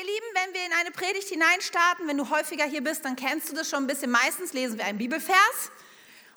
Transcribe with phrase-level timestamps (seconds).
[0.00, 3.50] ihr Lieben, wenn wir in eine Predigt hineinstarten, wenn du häufiger hier bist, dann kennst
[3.50, 4.10] du das schon ein bisschen.
[4.10, 5.70] Meistens lesen wir einen Bibelvers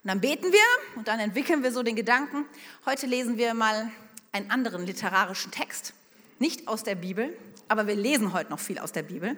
[0.03, 2.45] und dann beten wir und dann entwickeln wir so den Gedanken.
[2.85, 3.89] Heute lesen wir mal
[4.33, 5.93] einen anderen literarischen Text,
[6.39, 7.37] nicht aus der Bibel,
[7.69, 9.37] aber wir lesen heute noch viel aus der Bibel.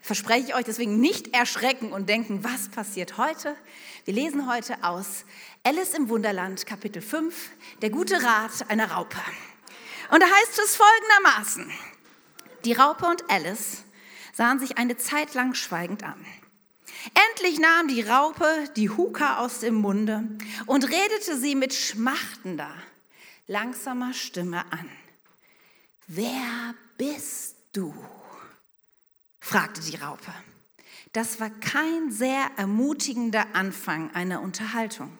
[0.00, 3.54] Verspreche ich euch deswegen nicht erschrecken und denken, was passiert heute?
[4.06, 5.24] Wir lesen heute aus
[5.62, 7.50] Alice im Wunderland, Kapitel 5,
[7.80, 9.18] der gute Rat einer Raupe.
[10.10, 11.70] Und da heißt es folgendermaßen,
[12.64, 13.84] die Raupe und Alice
[14.32, 16.24] sahen sich eine Zeit lang schweigend an.
[17.30, 20.28] Endlich nahm die Raupe die Huka aus dem Munde
[20.66, 22.72] und redete sie mit schmachtender,
[23.46, 24.88] langsamer Stimme an.
[26.06, 27.94] Wer bist du?
[29.40, 30.32] fragte die Raupe.
[31.12, 35.18] Das war kein sehr ermutigender Anfang einer Unterhaltung.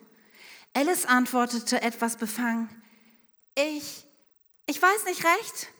[0.74, 2.70] Alice antwortete etwas befangen.
[3.54, 4.06] Ich,
[4.66, 5.71] ich weiß nicht recht,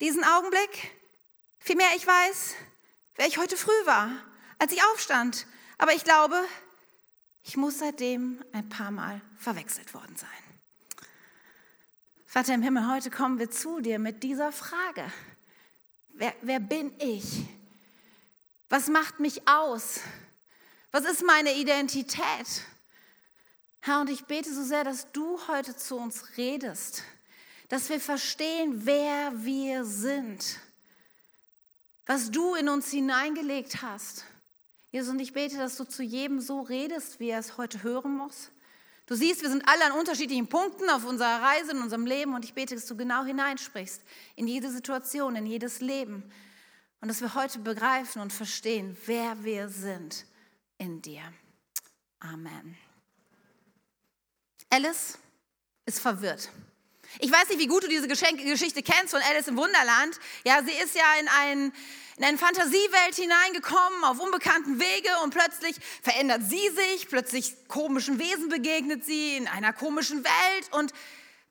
[0.00, 0.92] diesen Augenblick.
[1.58, 2.54] Vielmehr, ich weiß,
[3.16, 4.10] wer ich heute früh war,
[4.58, 5.46] als ich aufstand.
[5.78, 6.42] Aber ich glaube,
[7.42, 10.28] ich muss seitdem ein paar Mal verwechselt worden sein.
[12.26, 15.10] Vater im Himmel, heute kommen wir zu dir mit dieser Frage.
[16.10, 17.44] Wer, wer bin ich?
[18.68, 20.00] Was macht mich aus?
[20.92, 22.64] Was ist meine Identität?
[23.80, 27.02] Herr, und ich bete so sehr, dass du heute zu uns redest,
[27.70, 30.58] dass wir verstehen, wer wir sind,
[32.04, 34.24] was du in uns hineingelegt hast.
[34.90, 38.16] Jesus, und ich bete, dass du zu jedem so redest, wie er es heute hören
[38.16, 38.50] muss.
[39.06, 42.44] Du siehst, wir sind alle an unterschiedlichen Punkten auf unserer Reise, in unserem Leben und
[42.44, 44.02] ich bete, dass du genau hineinsprichst
[44.34, 46.24] in jede Situation, in jedes Leben
[47.00, 50.26] und dass wir heute begreifen und verstehen, wer wir sind
[50.76, 51.22] in dir.
[52.18, 52.76] Amen.
[54.70, 55.18] Alice
[55.86, 56.50] ist verwirrt.
[57.18, 60.18] Ich weiß nicht, wie gut du diese Geschichte kennst von Alice im Wunderland.
[60.44, 61.72] Ja, sie ist ja in, ein,
[62.16, 68.48] in eine Fantasiewelt hineingekommen, auf unbekannten Wege und plötzlich verändert sie sich, plötzlich komischen Wesen
[68.48, 70.92] begegnet sie in einer komischen Welt und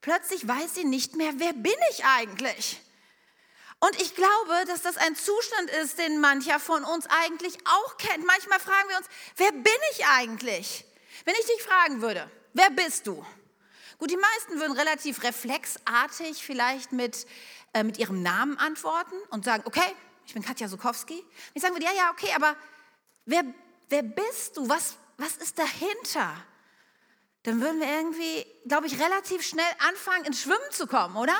[0.01, 2.79] plötzlich weiß sie nicht mehr, wer bin ich eigentlich?
[3.81, 8.25] Und ich glaube, dass das ein Zustand ist, den mancher von uns eigentlich auch kennt.
[8.25, 9.07] Manchmal fragen wir uns,
[9.37, 10.85] wer bin ich eigentlich?
[11.25, 13.25] Wenn ich dich fragen würde, wer bist du?
[13.99, 17.27] Gut, die meisten würden relativ reflexartig vielleicht mit,
[17.73, 19.93] äh, mit ihrem Namen antworten und sagen, okay,
[20.25, 21.21] ich bin Katja Sukowski.
[21.53, 22.55] Ich sagen würde, ja, ja, okay, aber
[23.25, 23.43] wer,
[23.89, 24.69] wer bist du?
[24.69, 26.33] Was, was ist dahinter?
[27.43, 31.35] Dann würden wir irgendwie, glaube ich, relativ schnell anfangen, ins Schwimmen zu kommen, oder?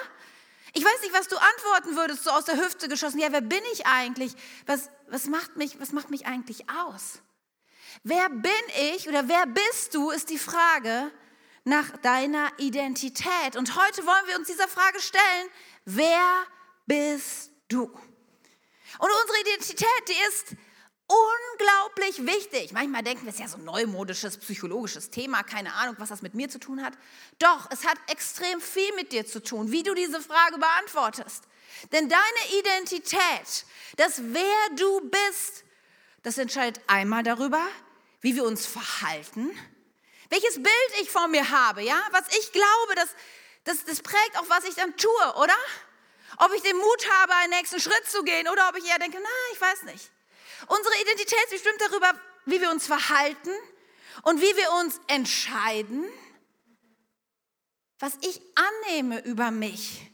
[0.73, 3.19] Ich weiß nicht, was du antworten würdest, so aus der Hüfte geschossen.
[3.19, 4.33] Ja, wer bin ich eigentlich?
[4.65, 7.19] Was, was, macht, mich, was macht mich eigentlich aus?
[8.03, 8.51] Wer bin
[8.93, 11.09] ich oder wer bist du, ist die Frage,
[11.63, 13.55] nach deiner Identität.
[13.55, 15.49] Und heute wollen wir uns dieser Frage stellen,
[15.85, 16.43] wer
[16.85, 17.83] bist du?
[17.83, 20.55] Und unsere Identität, die ist
[21.09, 22.71] unglaublich wichtig.
[22.71, 26.21] Manchmal denken wir, es ist ja so ein neumodisches, psychologisches Thema, keine Ahnung, was das
[26.21, 26.93] mit mir zu tun hat.
[27.39, 31.45] Doch, es hat extrem viel mit dir zu tun, wie du diese Frage beantwortest.
[31.91, 33.65] Denn deine Identität,
[33.97, 35.63] das wer du bist,
[36.23, 37.61] das entscheidet einmal darüber,
[38.21, 39.49] wie wir uns verhalten,
[40.29, 43.09] welches Bild ich von mir habe, ja, was ich glaube, das,
[43.63, 45.55] das, das prägt auch, was ich dann tue, oder?
[46.37, 49.17] Ob ich den Mut habe, einen nächsten Schritt zu gehen oder ob ich eher denke,
[49.21, 50.11] na, ich weiß nicht.
[50.67, 52.13] Unsere Identität bestimmt darüber,
[52.45, 53.51] wie wir uns verhalten
[54.23, 56.05] und wie wir uns entscheiden.
[57.99, 60.09] Was ich annehme über mich,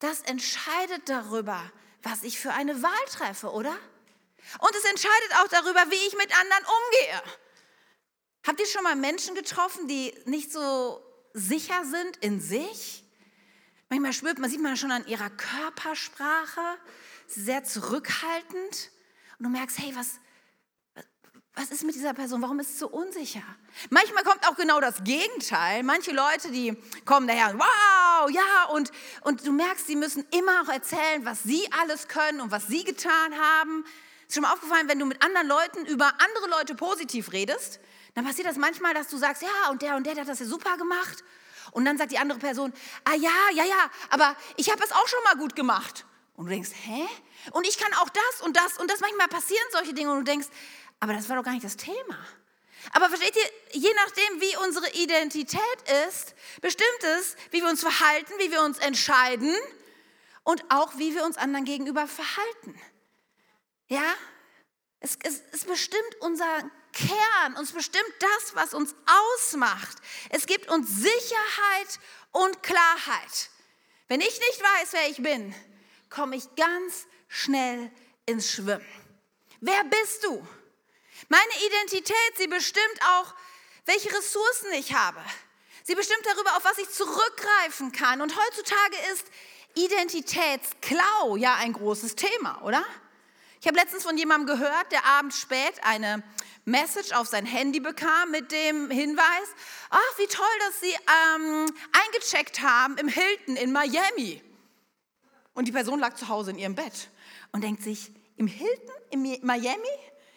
[0.00, 1.70] das entscheidet darüber,
[2.02, 3.76] was ich für eine Wahl treffe, oder?
[4.60, 7.22] Und es entscheidet auch darüber, wie ich mit anderen umgehe.
[8.48, 11.04] Habt ihr schon mal Menschen getroffen, die nicht so
[11.34, 13.04] sicher sind in sich?
[13.90, 16.78] Manchmal spürt man, sieht man schon an ihrer Körpersprache,
[17.26, 18.90] sehr zurückhaltend.
[19.38, 20.12] Und du merkst, hey, was,
[21.56, 22.40] was ist mit dieser Person?
[22.40, 23.42] Warum ist sie so unsicher?
[23.90, 25.82] Manchmal kommt auch genau das Gegenteil.
[25.82, 28.90] Manche Leute, die kommen daher, wow, ja, und,
[29.24, 32.82] und du merkst, sie müssen immer auch erzählen, was sie alles können und was sie
[32.82, 33.84] getan haben.
[34.26, 37.78] Ist schon mal aufgefallen, wenn du mit anderen Leuten über andere Leute positiv redest,
[38.18, 40.40] dann passiert das manchmal, dass du sagst, ja, und der und der, der hat das
[40.40, 41.22] ja super gemacht.
[41.70, 42.72] Und dann sagt die andere Person,
[43.04, 46.04] ah ja, ja, ja, aber ich habe es auch schon mal gut gemacht.
[46.34, 47.06] Und du denkst, hä?
[47.52, 48.98] Und ich kann auch das und das und das.
[48.98, 50.48] Manchmal passieren solche Dinge und du denkst,
[50.98, 52.18] aber das war doch gar nicht das Thema.
[52.92, 55.60] Aber versteht ihr, je nachdem, wie unsere Identität
[56.08, 59.54] ist, bestimmt es, wie wir uns verhalten, wie wir uns entscheiden
[60.42, 62.80] und auch, wie wir uns anderen gegenüber verhalten.
[63.86, 64.12] Ja?
[64.98, 66.68] Es, es, es bestimmt unser
[66.98, 69.98] Kern, uns bestimmt das, was uns ausmacht.
[70.30, 72.00] Es gibt uns Sicherheit
[72.32, 73.50] und Klarheit.
[74.08, 75.54] Wenn ich nicht weiß, wer ich bin,
[76.10, 77.90] komme ich ganz schnell
[78.26, 78.86] ins Schwimmen.
[79.60, 80.46] Wer bist du?
[81.28, 83.34] Meine Identität, sie bestimmt auch,
[83.84, 85.20] welche Ressourcen ich habe.
[85.84, 88.20] Sie bestimmt darüber, auf was ich zurückgreifen kann.
[88.20, 89.26] Und heutzutage ist
[89.74, 92.84] Identitätsklau ja ein großes Thema, oder?
[93.60, 96.22] Ich habe letztens von jemandem gehört, der abends spät eine
[96.68, 99.48] Message auf sein Handy bekam mit dem Hinweis,
[99.90, 104.42] ach, wie toll, dass Sie ähm, eingecheckt haben im Hilton in Miami.
[105.54, 107.08] Und die Person lag zu Hause in ihrem Bett
[107.52, 109.78] und denkt sich, im Hilton, in Miami?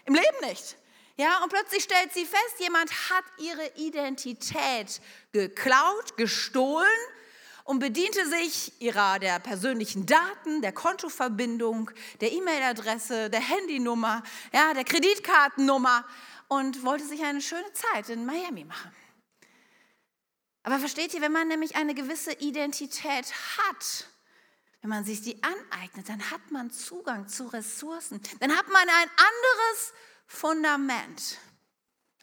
[0.06, 0.78] Im Leben nicht.
[1.18, 5.02] Ja, und plötzlich stellt sie fest, jemand hat ihre Identität
[5.32, 6.88] geklaut, gestohlen
[7.72, 11.90] und bediente sich ihrer der persönlichen Daten, der Kontoverbindung,
[12.20, 16.06] der E-Mail-Adresse, der Handynummer, ja, der Kreditkartennummer
[16.50, 18.92] und wollte sich eine schöne Zeit in Miami machen.
[20.64, 24.08] Aber versteht ihr, wenn man nämlich eine gewisse Identität hat,
[24.82, 29.10] wenn man sich die aneignet, dann hat man Zugang zu Ressourcen, dann hat man ein
[29.10, 29.94] anderes
[30.28, 31.38] Fundament.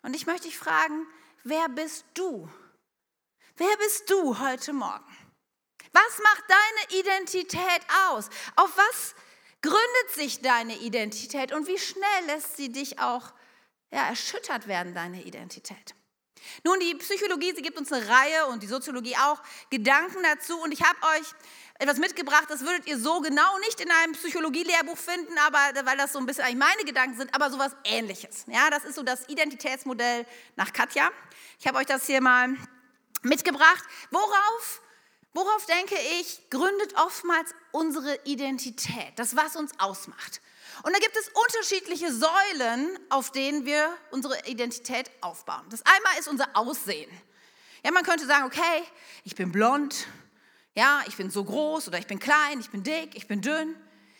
[0.02, 1.06] Und ich möchte dich fragen,
[1.42, 2.50] wer bist du?
[3.56, 5.17] Wer bist du heute Morgen?
[5.92, 8.28] Was macht deine Identität aus?
[8.56, 9.14] Auf was
[9.62, 13.32] gründet sich deine Identität und wie schnell lässt sie dich auch
[13.90, 15.94] ja, erschüttert werden, deine Identität?
[16.64, 19.40] Nun, die Psychologie, sie gibt uns eine Reihe und die Soziologie auch
[19.70, 21.26] Gedanken dazu und ich habe euch
[21.78, 26.12] etwas mitgebracht, das würdet ihr so genau nicht in einem Psychologie-Lehrbuch finden, aber weil das
[26.12, 28.44] so ein bisschen eigentlich meine Gedanken sind, aber sowas ähnliches.
[28.48, 30.26] Ja, das ist so das Identitätsmodell
[30.56, 31.10] nach Katja.
[31.60, 32.56] Ich habe euch das hier mal
[33.22, 33.84] mitgebracht.
[34.10, 34.80] Worauf
[35.38, 40.40] Worauf denke ich, gründet oftmals unsere Identität, das, was uns ausmacht.
[40.82, 45.62] Und da gibt es unterschiedliche Säulen, auf denen wir unsere Identität aufbauen.
[45.70, 47.08] Das einmal ist unser Aussehen.
[47.84, 48.82] Ja, man könnte sagen, okay,
[49.22, 50.08] ich bin blond,
[50.74, 53.76] ja, ich bin so groß oder ich bin klein, ich bin dick, ich bin dünn.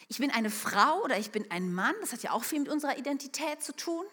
[0.06, 2.68] Ich bin eine Frau oder ich bin ein Mann, das hat ja auch viel mit
[2.68, 4.06] unserer Identität zu tun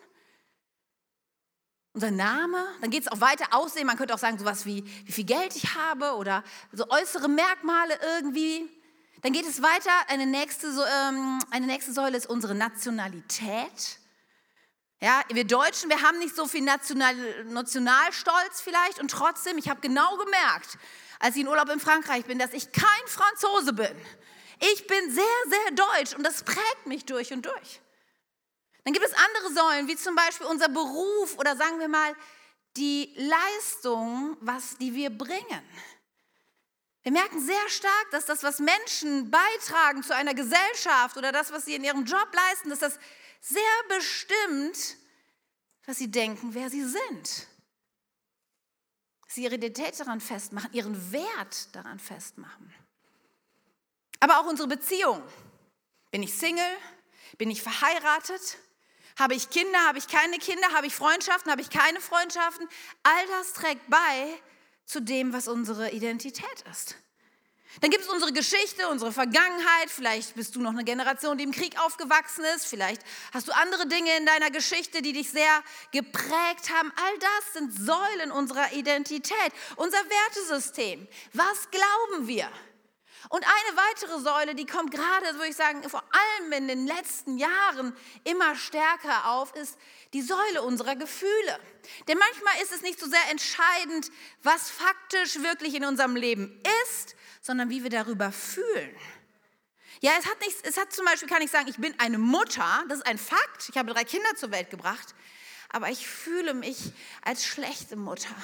[1.96, 2.64] unser Name.
[2.82, 3.88] Dann geht es auch weiter aussehen.
[3.88, 7.98] Man könnte auch sagen, sowas wie, wie viel Geld ich habe oder so äußere Merkmale
[8.18, 8.70] irgendwie.
[9.22, 9.92] Dann geht es weiter.
[10.08, 14.00] Eine nächste, ähm, eine nächste Säule ist unsere Nationalität.
[15.02, 17.16] Ja, wir Deutschen, wir haben nicht so viel National,
[17.46, 20.78] Nationalstolz vielleicht und trotzdem, ich habe genau gemerkt,
[21.20, 23.96] als ich in Urlaub in Frankreich bin, dass ich kein Franzose bin.
[24.74, 27.82] Ich bin sehr, sehr deutsch und das prägt mich durch und durch.
[28.86, 32.16] Dann gibt es andere Säulen, wie zum Beispiel unser Beruf oder sagen wir mal
[32.78, 35.62] die Leistung, was die wir bringen.
[37.02, 41.66] Wir merken sehr stark, dass das, was Menschen beitragen zu einer Gesellschaft oder das, was
[41.66, 43.00] sie in ihrem Job leisten, dass das
[43.42, 44.98] sehr bestimmt,
[45.86, 47.48] was sie denken, wer sie sind.
[49.28, 52.74] Sie ihre Identität daran festmachen, ihren Wert daran festmachen.
[54.20, 55.22] Aber auch unsere Beziehung.
[56.12, 56.78] Bin ich Single?
[57.38, 58.58] Bin ich verheiratet?
[59.18, 62.68] Habe ich Kinder, habe ich keine Kinder, habe ich Freundschaften, habe ich keine Freundschaften?
[63.04, 64.42] All das trägt bei
[64.86, 66.96] zu dem, was unsere Identität ist.
[67.82, 69.90] Dann gibt es unsere Geschichte, unsere Vergangenheit.
[69.90, 72.66] Vielleicht bist du noch eine Generation, die im Krieg aufgewachsen ist.
[72.66, 73.02] Vielleicht
[73.34, 76.92] hast du andere Dinge in deiner Geschichte, die dich sehr geprägt haben.
[76.96, 81.08] All das sind Säulen unserer Identität, unser Wertesystem.
[81.34, 82.50] Was glauben wir?
[83.30, 87.38] Und eine weitere Säule, die kommt gerade, würde ich sagen, vor allem in den letzten
[87.38, 89.78] Jahren immer stärker auf, ist
[90.14, 91.60] die Säule unserer Gefühle.
[92.08, 94.12] Denn manchmal ist es nicht so sehr entscheidend,
[94.44, 98.96] was faktisch wirklich in unserem Leben ist, sondern wie wir darüber fühlen.
[100.02, 102.84] Ja, es hat, nichts, es hat zum Beispiel, kann ich sagen, ich bin eine Mutter,
[102.90, 105.16] das ist ein Fakt, ich habe drei Kinder zur Welt gebracht,
[105.70, 106.92] aber ich fühle mich
[107.24, 108.36] als schlechte Mutter.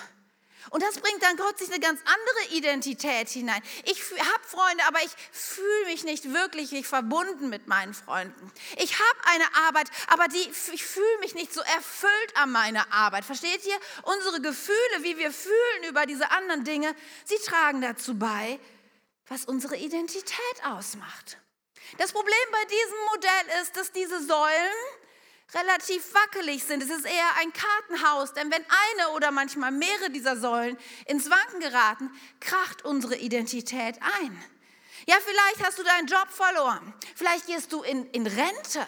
[0.69, 3.61] Und das bringt dann Gott sich eine ganz andere Identität hinein.
[3.85, 8.51] Ich habe Freunde, aber ich fühle mich nicht wirklich verbunden mit meinen Freunden.
[8.77, 13.25] Ich habe eine Arbeit, aber die, ich fühle mich nicht so erfüllt an meiner Arbeit.
[13.25, 13.79] Versteht ihr?
[14.03, 18.59] Unsere Gefühle, wie wir fühlen über diese anderen Dinge, sie tragen dazu bei,
[19.27, 21.37] was unsere Identität ausmacht.
[21.97, 25.00] Das Problem bei diesem Modell ist, dass diese Säulen
[25.53, 26.83] relativ wackelig sind.
[26.83, 31.59] Es ist eher ein Kartenhaus, denn wenn eine oder manchmal mehrere dieser Säulen ins Wanken
[31.59, 34.43] geraten, kracht unsere Identität ein.
[35.07, 36.93] Ja, vielleicht hast du deinen Job verloren.
[37.15, 38.85] Vielleicht gehst du in, in Rente.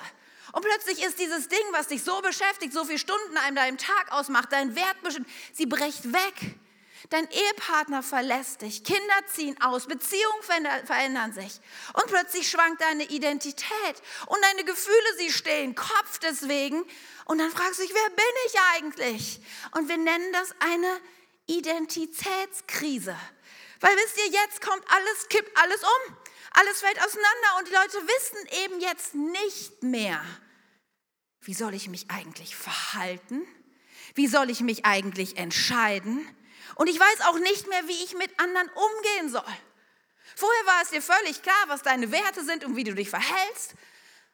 [0.52, 4.12] Und plötzlich ist dieses Ding, was dich so beschäftigt, so viele Stunden an deinem Tag
[4.12, 6.56] ausmacht, dein Wert bestimmt, sie bricht weg.
[7.10, 10.42] Dein Ehepartner verlässt dich, Kinder ziehen aus, Beziehungen
[10.86, 11.60] verändern sich
[11.94, 16.84] und plötzlich schwankt deine Identität und deine Gefühle, sie stehen Kopf deswegen
[17.26, 19.42] und dann fragst du dich, wer bin ich eigentlich?
[19.72, 21.00] Und wir nennen das eine
[21.48, 23.16] Identitätskrise.
[23.80, 26.18] Weil wisst ihr, jetzt kommt alles, kippt alles um.
[26.52, 30.24] Alles fällt auseinander und die Leute wissen eben jetzt nicht mehr,
[31.42, 33.42] wie soll ich mich eigentlich verhalten?
[34.14, 36.26] Wie soll ich mich eigentlich entscheiden?
[36.76, 39.44] Und ich weiß auch nicht mehr, wie ich mit anderen umgehen soll.
[40.36, 43.76] Vorher war es dir völlig klar, was deine Werte sind und wie du dich verhältst.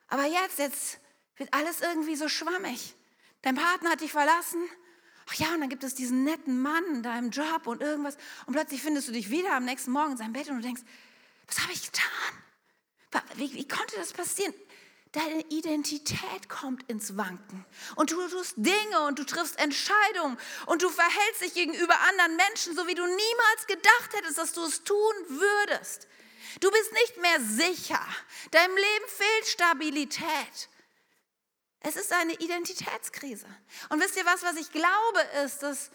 [0.07, 0.99] Aber jetzt, jetzt
[1.37, 2.95] wird alles irgendwie so schwammig.
[3.41, 4.61] Dein Partner hat dich verlassen.
[5.29, 8.17] Ach ja, und dann gibt es diesen netten Mann in deinem Job und irgendwas.
[8.45, 10.81] Und plötzlich findest du dich wieder am nächsten Morgen in seinem Bett und du denkst,
[11.47, 12.05] was habe ich getan?
[13.35, 14.53] Wie, wie konnte das passieren?
[15.11, 17.65] Deine Identität kommt ins Wanken.
[17.95, 20.37] Und du tust Dinge und du triffst Entscheidungen
[20.67, 24.63] und du verhältst dich gegenüber anderen Menschen, so wie du niemals gedacht hättest, dass du
[24.63, 26.07] es tun würdest.
[26.59, 28.05] Du bist nicht mehr sicher.
[28.51, 30.69] Deinem Leben fehlt Stabilität.
[31.79, 33.47] Es ist eine Identitätskrise.
[33.89, 35.89] Und wisst ihr was, was ich glaube, ist, dass,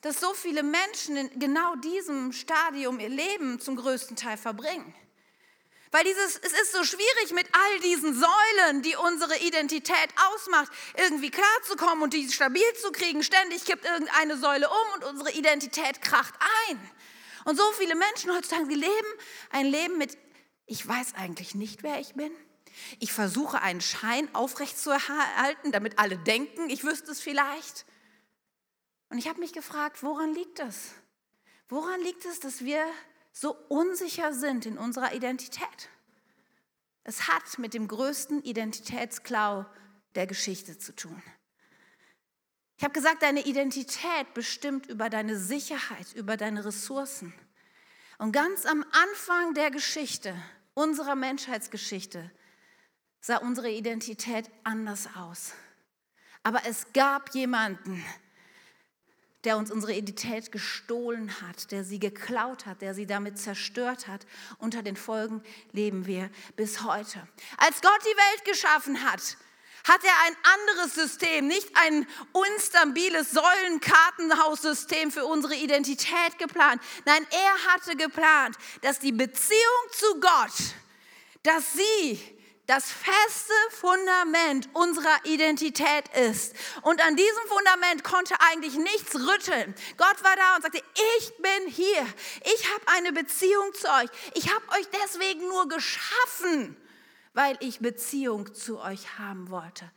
[0.00, 4.94] dass so viele Menschen in genau diesem Stadium ihr Leben zum größten Teil verbringen.
[5.90, 11.30] Weil dieses, es ist so schwierig mit all diesen Säulen, die unsere Identität ausmacht, irgendwie
[11.30, 13.22] klarzukommen und die stabil zu kriegen.
[13.22, 16.34] Ständig kippt irgendeine Säule um und unsere Identität kracht
[16.68, 16.90] ein.
[17.44, 19.08] Und so viele Menschen heutzutage, die leben
[19.50, 20.18] ein Leben mit,
[20.66, 22.32] ich weiß eigentlich nicht, wer ich bin.
[22.98, 27.86] Ich versuche einen Schein aufrechtzuerhalten, damit alle denken, ich wüsste es vielleicht.
[29.08, 30.90] Und ich habe mich gefragt, woran liegt es?
[31.68, 32.84] Woran liegt es, dass wir
[33.40, 35.88] so unsicher sind in unserer Identität?
[37.04, 39.64] Es hat mit dem größten Identitätsklau
[40.16, 41.22] der Geschichte zu tun.
[42.76, 47.32] Ich habe gesagt, deine Identität bestimmt über deine Sicherheit, über deine Ressourcen.
[48.18, 50.34] Und ganz am Anfang der Geschichte,
[50.74, 52.32] unserer Menschheitsgeschichte,
[53.20, 55.52] sah unsere Identität anders aus.
[56.42, 58.04] Aber es gab jemanden,
[59.48, 64.26] der uns unsere Identität gestohlen hat, der sie geklaut hat, der sie damit zerstört hat.
[64.58, 67.26] Unter den Folgen leben wir bis heute.
[67.56, 69.38] Als Gott die Welt geschaffen hat,
[69.84, 70.36] hat er ein
[70.66, 76.82] anderes System, nicht ein unstabiles Säulenkartenhaussystem für unsere Identität geplant.
[77.06, 79.58] Nein, er hatte geplant, dass die Beziehung
[79.92, 80.74] zu Gott,
[81.42, 82.37] dass sie
[82.68, 86.54] das feste Fundament unserer Identität ist.
[86.82, 89.74] Und an diesem Fundament konnte eigentlich nichts rütteln.
[89.96, 90.82] Gott war da und sagte,
[91.18, 92.06] ich bin hier.
[92.44, 94.10] Ich habe eine Beziehung zu euch.
[94.34, 96.76] Ich habe euch deswegen nur geschaffen,
[97.32, 99.90] weil ich Beziehung zu euch haben wollte.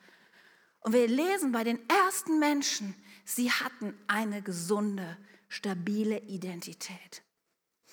[0.79, 5.17] Und wir lesen bei den ersten Menschen, sie hatten eine gesunde,
[5.49, 7.21] stabile Identität.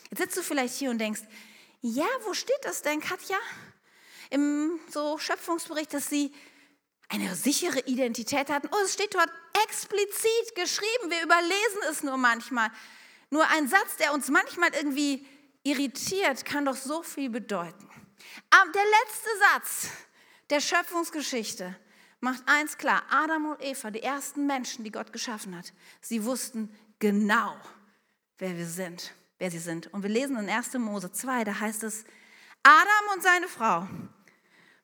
[0.09, 1.23] Jetzt sitzt du vielleicht hier und denkst,
[1.81, 3.39] ja, wo steht das denn, Katja?
[4.31, 6.33] Im so Schöpfungsbericht, dass sie
[7.09, 8.69] eine sichere Identität hatten.
[8.71, 9.31] Oh, es steht dort
[9.65, 11.11] explizit geschrieben.
[11.11, 12.71] Wir überlesen es nur manchmal.
[13.31, 15.27] Nur ein Satz, der uns manchmal irgendwie
[15.63, 17.89] irritiert, kann doch so viel bedeuten.
[18.51, 19.91] Aber der letzte Satz
[20.51, 21.77] der Schöpfungsgeschichte
[22.21, 23.03] macht eins klar.
[23.11, 27.57] Adam und Eva, die ersten Menschen, die Gott geschaffen hat, sie wussten genau,
[28.39, 29.93] wer wir sind, wer sie sind.
[29.93, 30.75] Und wir lesen in 1.
[30.75, 32.05] Mose 2, da heißt es,
[32.63, 33.87] Adam und seine Frau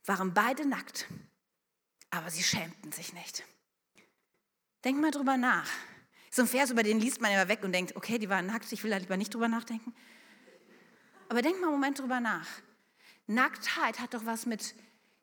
[0.06, 1.06] waren beide nackt,
[2.10, 3.44] aber sie schämten sich nicht.
[4.84, 5.68] Denk mal drüber nach.
[6.30, 8.70] So ein Vers, über den liest man immer weg und denkt, okay, die waren nackt,
[8.72, 9.94] ich will da lieber nicht drüber nachdenken.
[11.28, 12.48] Aber denk mal einen Moment drüber nach.
[13.26, 14.74] Nacktheit hat doch was mit,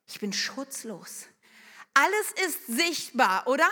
[0.08, 1.28] ich bin schutzlos.
[1.94, 3.70] Alles ist sichtbar, oder?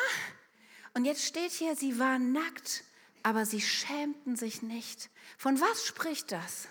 [0.93, 2.83] Und jetzt steht hier, sie waren nackt,
[3.23, 5.09] aber sie schämten sich nicht.
[5.37, 6.67] Von was spricht das?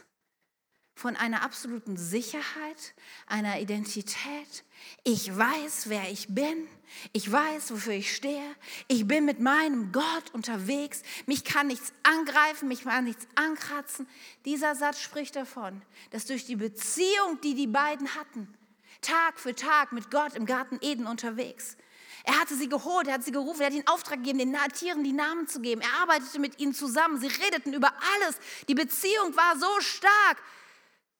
[0.98, 2.94] Von einer absoluten Sicherheit,
[3.28, 4.64] einer Identität.
[5.04, 6.66] Ich weiß, wer ich bin.
[7.12, 8.44] Ich weiß, wofür ich stehe.
[8.88, 11.02] Ich bin mit meinem Gott unterwegs.
[11.26, 14.08] Mich kann nichts angreifen, mich kann nichts ankratzen.
[14.44, 18.52] Dieser Satz spricht davon, dass durch die Beziehung, die die beiden hatten,
[19.00, 21.76] Tag für Tag mit Gott im Garten Eden unterwegs,
[22.24, 25.04] er hatte sie geholt, er hat sie gerufen, er hat ihnen Auftrag gegeben, den Tieren
[25.04, 25.80] die Namen zu geben.
[25.80, 28.38] Er arbeitete mit ihnen zusammen, sie redeten über alles.
[28.68, 30.42] Die Beziehung war so stark,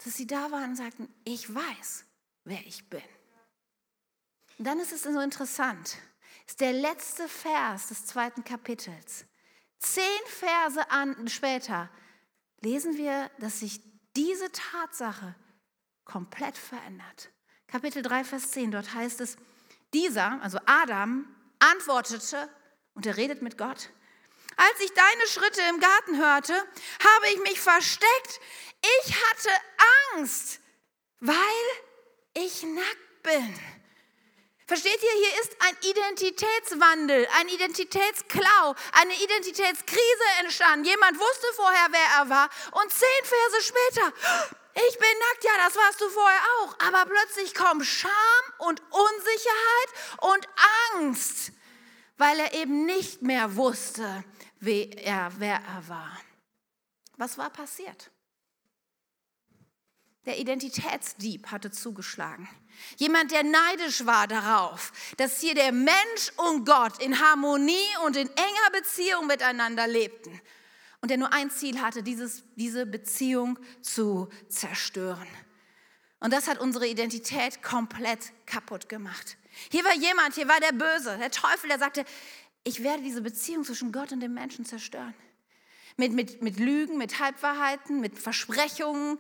[0.05, 2.05] dass sie da waren und sagten, ich weiß,
[2.45, 3.03] wer ich bin.
[4.59, 5.99] Und dann ist es so interessant,
[6.47, 9.25] ist der letzte Vers des zweiten Kapitels.
[9.79, 11.91] Zehn Verse an, später
[12.61, 13.81] lesen wir, dass sich
[14.17, 15.35] diese Tatsache
[16.05, 17.31] komplett verändert.
[17.69, 19.37] Kapitel 3, Vers 10, dort heißt es,
[19.95, 21.27] dieser, also Adam,
[21.59, 22.49] antwortete,
[22.95, 23.91] und er redet mit Gott,
[24.59, 28.41] als ich deine Schritte im Garten hörte, habe ich mich versteckt.
[28.81, 29.51] Ich hatte
[30.15, 30.61] Angst,
[31.21, 31.35] weil
[32.35, 33.61] ich nackt bin.
[34.67, 40.85] Versteht ihr, hier ist ein Identitätswandel, ein Identitätsklau, eine Identitätskrise entstanden.
[40.85, 44.13] Jemand wusste vorher, wer er war und zehn Verse später,
[44.75, 46.79] ich bin nackt, ja, das warst du vorher auch.
[46.87, 48.13] Aber plötzlich kommen Scham
[48.59, 49.89] und Unsicherheit
[50.21, 50.49] und
[50.93, 51.53] Angst,
[52.19, 54.23] weil er eben nicht mehr wusste,
[54.61, 56.21] wer er, wer er war.
[57.17, 58.11] Was war passiert?
[60.29, 62.47] Der Identitätsdieb hatte zugeschlagen.
[62.99, 68.29] Jemand, der neidisch war darauf, dass hier der Mensch und Gott in Harmonie und in
[68.29, 70.39] enger Beziehung miteinander lebten.
[71.01, 75.27] Und der nur ein Ziel hatte, dieses, diese Beziehung zu zerstören.
[76.21, 79.39] Und das hat unsere Identität komplett kaputt gemacht.
[79.71, 82.05] Hier war jemand, hier war der Böse, der Teufel, der sagte,
[82.65, 85.15] ich werde diese Beziehung zwischen Gott und dem Menschen zerstören.
[85.97, 89.19] Mit, mit, mit Lügen, mit Halbwahrheiten, mit Versprechungen,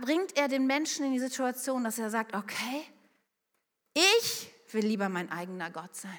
[0.00, 2.84] bringt er den Menschen in die Situation, dass er sagt, okay,
[3.94, 6.18] ich will lieber mein eigener Gott sein.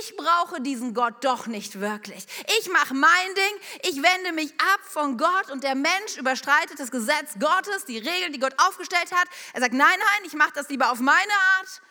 [0.00, 2.26] Ich brauche diesen Gott doch nicht wirklich.
[2.58, 6.90] Ich mache mein Ding, ich wende mich ab von Gott und der Mensch überstreitet das
[6.90, 9.28] Gesetz Gottes, die Regeln, die Gott aufgestellt hat.
[9.52, 11.82] Er sagt, nein, nein, ich mache das lieber auf meine Art.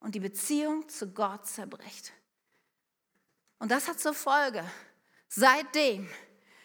[0.00, 2.12] Und die Beziehung zu Gott zerbricht.
[3.58, 4.64] Und das hat zur Folge,
[5.28, 6.10] seitdem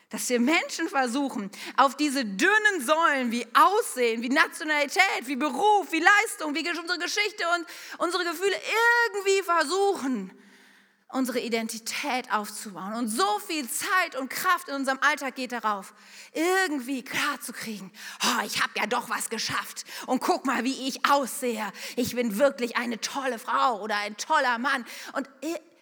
[0.10, 6.00] dass wir Menschen versuchen, auf diese dünnen Säulen wie Aussehen, wie Nationalität, wie Beruf, wie
[6.00, 7.66] Leistung, wie unsere Geschichte und
[8.00, 10.32] unsere Gefühle irgendwie versuchen,
[11.10, 12.94] unsere Identität aufzubauen.
[12.94, 15.94] Und so viel Zeit und Kraft in unserem Alltag geht darauf,
[16.34, 17.92] irgendwie klarzukriegen,
[18.24, 21.72] oh, ich habe ja doch was geschafft und guck mal, wie ich aussehe.
[21.98, 24.86] Ich bin wirklich eine tolle Frau oder ein toller Mann.
[25.14, 25.28] Und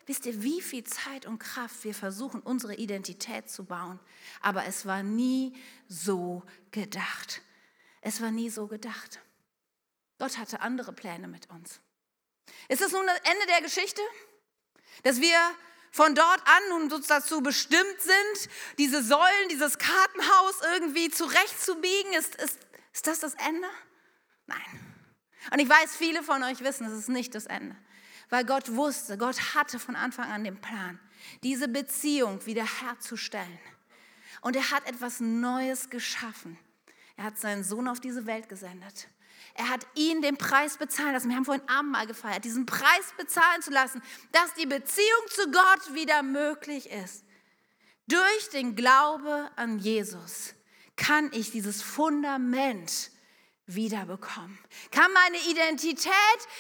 [0.05, 3.99] Wisst ihr, wie viel Zeit und Kraft wir versuchen, unsere Identität zu bauen?
[4.39, 5.57] Aber es war nie
[5.87, 7.41] so gedacht.
[8.01, 9.19] Es war nie so gedacht.
[10.19, 11.79] Gott hatte andere Pläne mit uns.
[12.69, 14.01] Ist es nun das Ende der Geschichte?
[15.01, 15.39] Dass wir
[15.91, 22.13] von dort an nun dazu bestimmt sind, diese Säulen, dieses Kartenhaus irgendwie zurechtzubiegen?
[22.13, 22.59] Ist, ist,
[22.93, 23.67] ist das das Ende?
[24.45, 24.95] Nein.
[25.51, 27.75] Und ich weiß, viele von euch wissen, es ist nicht das Ende
[28.29, 30.99] weil Gott wusste, Gott hatte von Anfang an den Plan,
[31.43, 33.59] diese Beziehung wiederherzustellen.
[34.41, 36.57] Und er hat etwas Neues geschaffen.
[37.17, 39.07] Er hat seinen Sohn auf diese Welt gesendet.
[39.53, 41.29] Er hat ihn den Preis bezahlen lassen.
[41.29, 44.01] Wir haben vorhin Abendmahl gefeiert, diesen Preis bezahlen zu lassen,
[44.33, 47.23] dass die Beziehung zu Gott wieder möglich ist.
[48.07, 50.53] Durch den Glaube an Jesus
[50.95, 53.11] kann ich dieses Fundament
[53.67, 54.57] wiederbekommen?
[54.91, 56.11] Kann meine Identität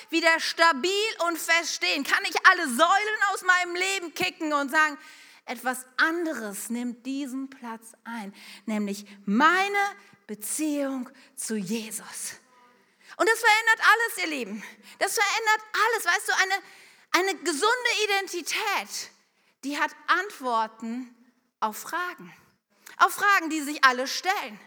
[0.09, 0.91] wieder stabil
[1.27, 2.03] und feststehen?
[2.03, 4.97] Kann ich alle Säulen aus meinem Leben kicken und sagen,
[5.45, 8.33] etwas anderes nimmt diesen Platz ein,
[8.65, 9.77] nämlich meine
[10.25, 12.33] Beziehung zu Jesus.
[13.17, 14.63] Und das verändert alles, ihr Lieben.
[14.99, 16.05] Das verändert alles.
[16.05, 19.11] Weißt du, eine, eine gesunde Identität,
[19.63, 21.15] die hat Antworten
[21.59, 22.33] auf Fragen.
[22.97, 24.59] Auf Fragen, die sich alle stellen.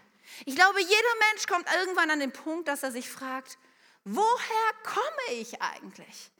[0.45, 3.57] Ich glaube, jeder Mensch kommt irgendwann an den Punkt, dass er sich fragt,
[4.03, 6.31] woher komme ich eigentlich?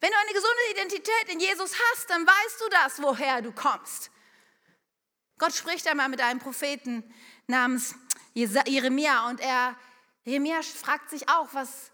[0.00, 4.10] Wenn du eine gesunde Identität in Jesus hast, dann weißt du das, woher du kommst.
[5.38, 7.02] Gott spricht einmal mit einem Propheten
[7.46, 7.94] namens
[8.34, 9.76] Jeremia und er,
[10.24, 11.90] Jeremia fragt sich auch, was,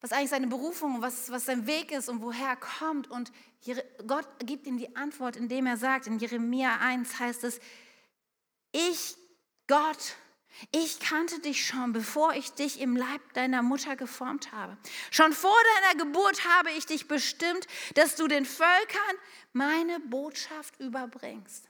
[0.00, 3.10] was eigentlich seine Berufung, was, was sein Weg ist und woher er kommt.
[3.10, 3.32] Und
[4.06, 7.60] Gott gibt ihm die Antwort, indem er sagt, in Jeremia 1 heißt es,
[8.72, 9.16] ich,
[9.66, 10.16] Gott,
[10.70, 14.76] ich kannte dich schon, bevor ich dich im Leib deiner Mutter geformt habe.
[15.10, 19.16] Schon vor deiner Geburt habe ich dich bestimmt, dass du den Völkern
[19.52, 21.68] meine Botschaft überbringst.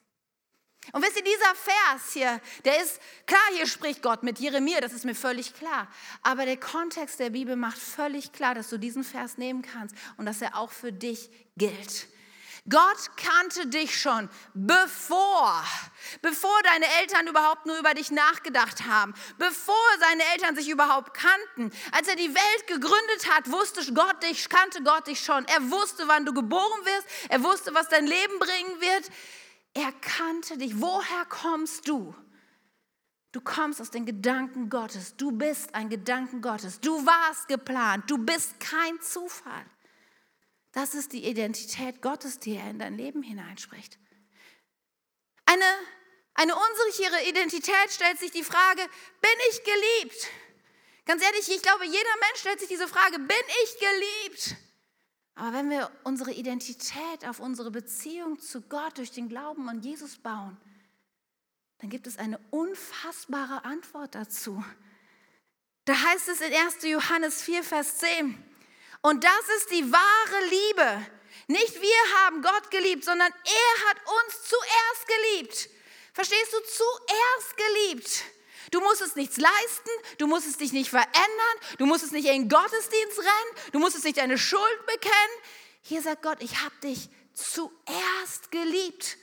[0.92, 4.92] Und wisst ihr, dieser Vers hier, der ist, klar, hier spricht Gott mit Jeremia, das
[4.92, 5.88] ist mir völlig klar.
[6.22, 10.26] Aber der Kontext der Bibel macht völlig klar, dass du diesen Vers nehmen kannst und
[10.26, 12.08] dass er auch für dich gilt.
[12.68, 15.62] Gott kannte dich schon bevor,
[16.22, 21.70] bevor deine Eltern überhaupt nur über dich nachgedacht haben, bevor seine Eltern sich überhaupt kannten.
[21.92, 25.44] Als er die Welt gegründet hat, wusste Gott dich, kannte Gott dich schon.
[25.44, 27.06] Er wusste, wann du geboren wirst.
[27.28, 29.10] Er wusste, was dein Leben bringen wird.
[29.74, 30.80] Er kannte dich.
[30.80, 32.14] Woher kommst du?
[33.32, 35.16] Du kommst aus den Gedanken Gottes.
[35.16, 36.80] Du bist ein Gedanken Gottes.
[36.80, 38.08] Du warst geplant.
[38.08, 39.66] Du bist kein Zufall.
[40.74, 43.96] Das ist die Identität Gottes, die er in dein Leben hineinspricht.
[45.46, 45.64] Eine,
[46.34, 48.82] eine unsichere Identität stellt sich die Frage,
[49.20, 50.26] bin ich geliebt?
[51.06, 54.56] Ganz ehrlich, ich glaube, jeder Mensch stellt sich diese Frage, bin ich geliebt?
[55.36, 60.18] Aber wenn wir unsere Identität auf unsere Beziehung zu Gott durch den Glauben an Jesus
[60.18, 60.56] bauen,
[61.78, 64.64] dann gibt es eine unfassbare Antwort dazu.
[65.84, 66.82] Da heißt es in 1.
[66.82, 68.42] Johannes 4, Vers 10,
[69.04, 71.06] und das ist die wahre Liebe.
[71.46, 75.68] Nicht wir haben Gott geliebt, sondern er hat uns zuerst geliebt.
[76.14, 76.58] Verstehst du?
[76.60, 78.24] Zuerst geliebt.
[78.70, 83.18] Du musstest nichts leisten, du musstest dich nicht verändern, du musstest nicht in den Gottesdienst
[83.18, 85.36] rennen, du musstest nicht deine Schuld bekennen.
[85.82, 89.18] Hier sagt Gott, ich habe dich zuerst geliebt.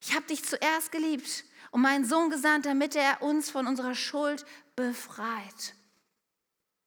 [0.00, 4.44] Ich habe dich zuerst geliebt und meinen Sohn gesandt, damit er uns von unserer Schuld
[4.74, 5.76] befreit.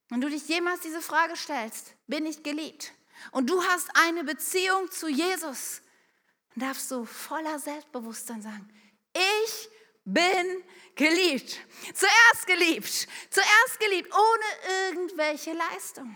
[0.09, 2.93] Wenn du dich jemals diese Frage stellst, bin ich geliebt?
[3.31, 5.81] Und du hast eine Beziehung zu Jesus,
[6.55, 8.69] dann darfst du voller Selbstbewusstsein sagen,
[9.13, 9.69] ich
[10.05, 10.63] bin
[10.95, 11.59] geliebt.
[11.93, 13.07] Zuerst geliebt.
[13.29, 16.15] Zuerst geliebt, ohne irgendwelche Leistung.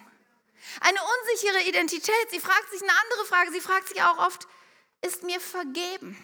[0.80, 4.48] Eine unsichere Identität, sie fragt sich eine andere Frage, sie fragt sich auch oft,
[5.02, 6.18] ist mir vergeben?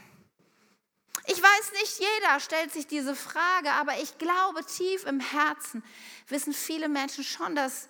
[1.30, 5.84] Ich weiß nicht, jeder stellt sich diese Frage, aber ich glaube, tief im Herzen
[6.30, 7.90] wissen viele Menschen schon, dass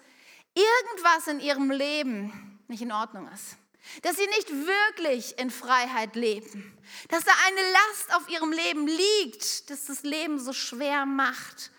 [0.56, 3.58] irgendwas in ihrem Leben nicht in Ordnung ist.
[4.02, 6.76] Dass sie nicht wirklich in Freiheit leben.
[7.10, 11.72] Dass da eine Last auf ihrem Leben liegt, dass das Leben so schwer macht.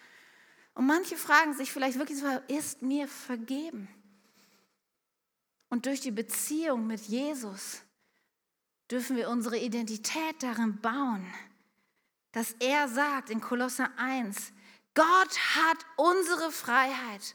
[0.74, 3.88] Und manche fragen sich vielleicht wirklich, ist mir vergeben?
[5.70, 7.82] Und durch die Beziehung mit Jesus
[8.90, 11.26] dürfen wir unsere Identität darin bauen,
[12.32, 14.52] dass er sagt in Kolosser 1,
[14.94, 17.34] Gott hat unsere Freiheit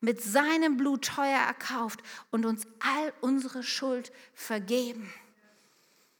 [0.00, 2.00] mit seinem Blut teuer erkauft
[2.30, 5.12] und uns all unsere Schuld vergeben.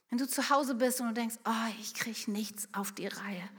[0.09, 3.49] Wenn du zu Hause bist und du denkst, oh, ich kriege nichts auf die Reihe.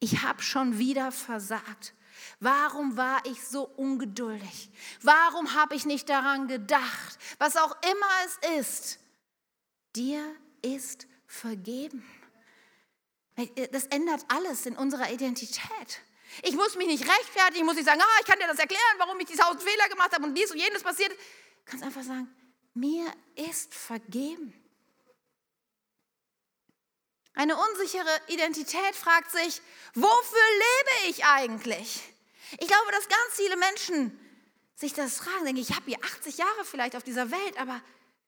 [0.00, 1.94] Ich habe schon wieder versagt.
[2.40, 4.70] Warum war ich so ungeduldig?
[5.02, 7.18] Warum habe ich nicht daran gedacht?
[7.38, 8.98] Was auch immer es ist,
[9.96, 10.22] dir
[10.64, 12.04] ist vergeben.
[13.72, 16.00] Das ändert alles in unserer Identität.
[16.42, 18.80] Ich muss mich nicht rechtfertigen, ich muss nicht sagen, ah, ich kann dir das erklären,
[18.98, 21.10] warum ich die tausend Fehler gemacht habe und dies und jenes passiert.
[21.10, 21.16] Du
[21.64, 22.28] kannst einfach sagen,
[22.74, 24.52] mir ist vergeben.
[27.34, 29.60] Eine unsichere Identität fragt sich,
[29.94, 32.00] wofür lebe ich eigentlich?
[32.60, 34.18] Ich glaube, dass ganz viele Menschen
[34.76, 37.80] sich das fragen, denken, ich habe hier 80 Jahre vielleicht auf dieser Welt, aber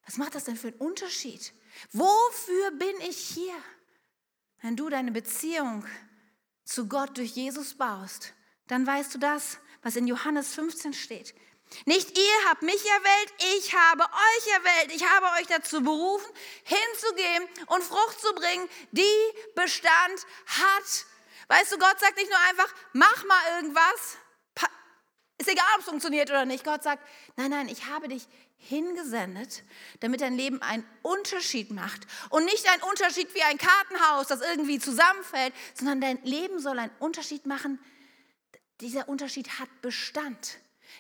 [0.07, 1.53] was macht das denn für einen Unterschied?
[1.93, 3.55] Wofür bin ich hier?
[4.63, 5.85] Wenn du deine Beziehung
[6.65, 8.33] zu Gott durch Jesus baust,
[8.69, 11.35] dann weißt du das, was in Johannes 15 steht.
[11.85, 14.95] Nicht ihr habt mich erwählt, ich habe euch erwählt.
[14.95, 19.03] Ich habe euch dazu berufen, hinzugehen und Frucht zu bringen, die
[19.57, 21.07] Bestand hat.
[21.49, 24.17] Weißt du, Gott sagt nicht nur einfach, mach mal irgendwas,
[25.39, 26.65] ist egal, ob es funktioniert oder nicht.
[26.65, 28.27] Gott sagt, nein, nein, ich habe dich
[28.59, 29.63] hingesendet,
[30.01, 32.07] damit dein Leben einen Unterschied macht.
[32.31, 36.95] Und nicht ein Unterschied wie ein Kartenhaus, das irgendwie zusammenfällt, sondern dein Leben soll einen
[36.99, 37.79] Unterschied machen.
[38.81, 40.59] Dieser Unterschied hat Bestand.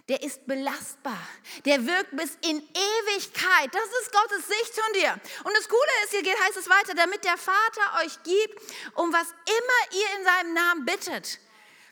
[0.09, 1.21] Der ist belastbar.
[1.65, 3.75] Der wirkt bis in Ewigkeit.
[3.75, 5.13] Das ist Gottes Sicht von dir.
[5.45, 8.61] Und das Coole ist, hier geht, heißt es weiter, damit der Vater euch gibt,
[8.95, 11.41] um was immer ihr in seinem Namen bittet.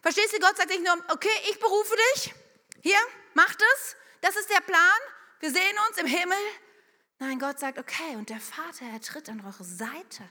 [0.02, 2.34] Verstehst du, Gott sagt nicht nur, okay, ich berufe dich,
[2.82, 2.98] hier,
[3.32, 5.00] mach das, das ist der Plan,
[5.40, 6.38] wir sehen uns im Himmel.
[7.20, 10.28] Nein, Gott sagt, okay, und der Vater, er tritt an eure Seite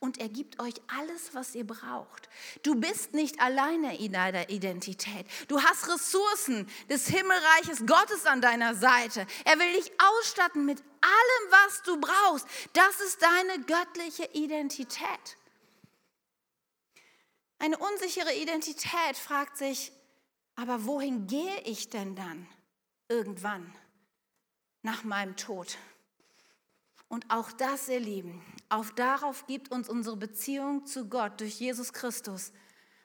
[0.00, 2.28] und er gibt euch alles, was ihr braucht.
[2.62, 5.26] Du bist nicht alleine in deiner Identität.
[5.48, 9.26] Du hast Ressourcen des Himmelreiches Gottes an deiner Seite.
[9.44, 12.46] Er will dich ausstatten mit allem, was du brauchst.
[12.72, 15.36] Das ist deine göttliche Identität.
[17.58, 19.92] Eine unsichere Identität fragt sich,
[20.56, 22.48] aber wohin gehe ich denn dann
[23.08, 23.72] irgendwann
[24.82, 25.78] nach meinem Tod?
[27.08, 31.92] Und auch das, ihr Lieben, auf darauf gibt uns unsere Beziehung zu Gott durch Jesus
[31.92, 32.52] Christus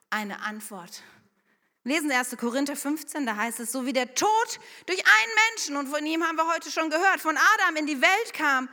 [0.10, 1.04] eine Antwort.
[1.84, 2.36] Lesen 1.
[2.38, 6.24] Korinther 15, da heißt es, so wie der Tod durch einen Menschen, und von ihm
[6.24, 8.70] haben wir heute schon gehört, von Adam in die Welt kam,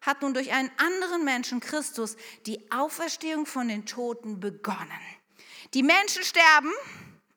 [0.00, 5.00] hat nun durch einen anderen Menschen, Christus, die Auferstehung von den Toten begonnen.
[5.74, 6.72] Die Menschen sterben,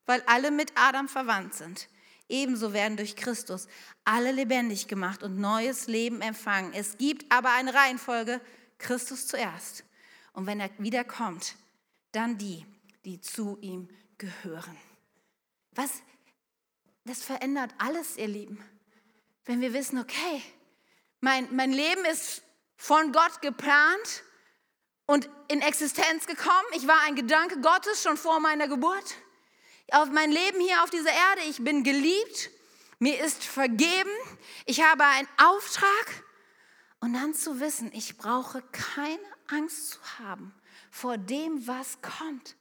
[0.06, 1.90] weil alle mit Adam verwandt sind.
[2.30, 3.68] Ebenso werden durch Christus
[4.04, 6.74] alle lebendig gemacht und neues Leben empfangen.
[6.74, 8.42] Es gibt aber eine Reihenfolge,
[8.78, 9.84] Christus zuerst.
[10.34, 11.56] Und wenn er wiederkommt,
[12.12, 12.66] dann die,
[13.06, 13.88] die zu ihm
[14.18, 14.78] gehören.
[15.72, 16.02] Was?
[17.06, 18.64] Das verändert alles, ihr Lieben.
[19.46, 20.42] Wenn wir wissen, okay,
[21.22, 22.44] mein, mein Leben ist
[22.76, 24.24] von Gott geplant
[25.06, 26.68] und in Existenz gekommen.
[26.74, 29.16] Ich war ein Gedanke Gottes schon vor meiner Geburt.
[29.92, 32.50] Auf mein Leben hier auf dieser Erde, ich bin geliebt,
[33.00, 34.12] mir ist vergeben,
[34.66, 36.24] ich habe einen Auftrag.
[37.00, 40.54] Und dann zu wissen, ich brauche keine Angst zu haben
[40.90, 42.56] vor dem, was kommt.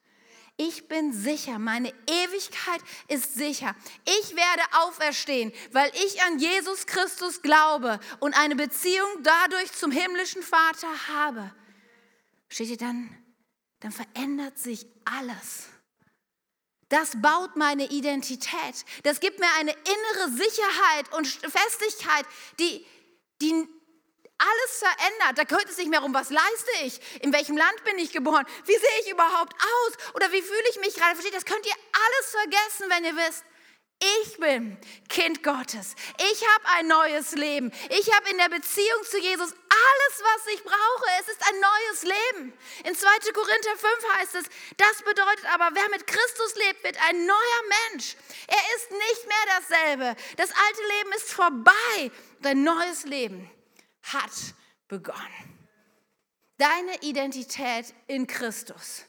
[0.59, 3.75] Ich bin sicher, meine Ewigkeit ist sicher.
[4.05, 10.43] Ich werde auferstehen, weil ich an Jesus Christus glaube und eine Beziehung dadurch zum himmlischen
[10.43, 11.53] Vater habe.
[12.49, 13.15] Steht ihr dann,
[13.81, 15.69] dann verändert sich alles.
[16.89, 18.85] Das baut meine Identität.
[19.03, 22.25] Das gibt mir eine innere Sicherheit und Festigkeit,
[22.61, 22.87] die,
[23.43, 23.69] die
[24.39, 25.39] alles verändert.
[25.39, 28.47] Da geht es nicht mehr um, was leiste ich, in welchem Land bin ich geboren,
[28.65, 31.15] wie sehe ich überhaupt aus oder wie fühle ich mich gerade.
[31.15, 33.45] Versteht, das könnt ihr alles vergessen, wenn ihr wisst,
[33.99, 34.77] ich bin
[35.09, 35.95] Kind Gottes.
[36.19, 37.73] Ich habe ein neues Leben.
[37.89, 41.07] Ich habe in der Beziehung zu Jesus alles, was ich brauche.
[41.21, 42.53] Es ist ein neues Leben.
[42.85, 43.09] In 2.
[43.33, 44.45] Korinther 5 heißt es,
[44.77, 48.17] das bedeutet aber, wer mit Christus lebt, wird ein neuer Mensch.
[48.47, 50.17] Er ist nicht mehr dasselbe.
[50.37, 52.11] Das alte Leben ist vorbei.
[52.41, 53.51] Dein neues Leben
[54.03, 54.33] hat
[54.89, 55.69] begonnen.
[56.59, 59.05] Deine Identität in Christus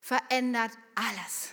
[0.00, 1.50] verändert alles.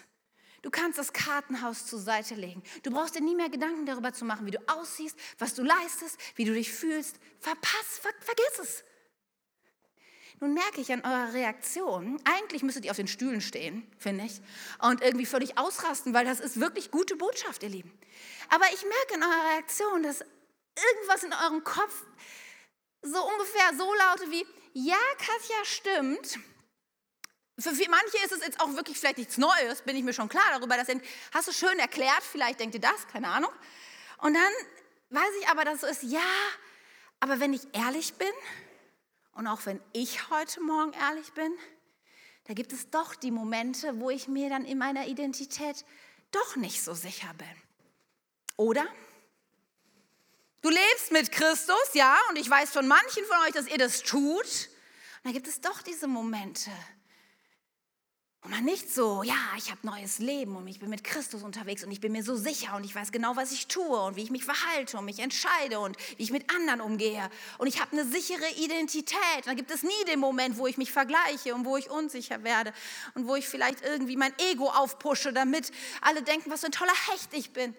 [0.62, 2.62] Du kannst das Kartenhaus zur Seite legen.
[2.84, 6.18] Du brauchst dir nie mehr Gedanken darüber zu machen, wie du aussiehst, was du leistest,
[6.36, 7.18] wie du dich fühlst.
[7.40, 8.84] Verpass, ver vergiss es.
[10.42, 14.40] Nun merke ich an eurer Reaktion, eigentlich müsstet ihr auf den Stühlen stehen, finde ich,
[14.82, 17.92] und irgendwie völlig ausrasten, weil das ist wirklich gute Botschaft, ihr Lieben.
[18.50, 22.06] Aber ich merke in eurer Reaktion, dass irgendwas in eurem Kopf
[23.02, 26.40] so ungefähr so laute wie, ja, Katja, stimmt,
[27.62, 30.44] für manche ist es jetzt auch wirklich vielleicht nichts Neues, bin ich mir schon klar
[30.52, 30.78] darüber.
[30.78, 30.88] Dass
[31.34, 33.52] hast du schön erklärt, vielleicht denkt ihr das, keine Ahnung.
[34.20, 34.54] Und dann
[35.10, 36.22] weiß ich aber, dass es so ist, ja,
[37.20, 38.32] aber wenn ich ehrlich bin
[39.34, 41.54] und auch wenn ich heute Morgen ehrlich bin,
[42.46, 45.86] da gibt es doch die Momente, wo ich mir dann in meiner Identität
[46.32, 47.48] doch nicht so sicher bin.
[48.58, 48.88] Oder?
[50.62, 54.04] Du lebst mit Christus, ja, und ich weiß von manchen von euch, dass ihr das
[54.04, 54.46] tut.
[55.24, 56.72] Und da gibt es doch diese Momente,
[58.42, 61.84] und man nicht so, ja, ich habe neues Leben und ich bin mit Christus unterwegs
[61.84, 64.24] und ich bin mir so sicher und ich weiß genau, was ich tue und wie
[64.24, 67.30] ich mich verhalte und mich entscheide und wie ich mit anderen umgehe.
[67.58, 69.20] Und ich habe eine sichere Identität.
[69.44, 72.72] Da gibt es nie den Moment, wo ich mich vergleiche und wo ich unsicher werde
[73.14, 76.96] und wo ich vielleicht irgendwie mein Ego aufpushe, damit alle denken, was für ein toller
[77.12, 77.76] Hecht ich bin.